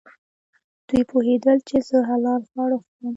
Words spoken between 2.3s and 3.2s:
خواړه خورم.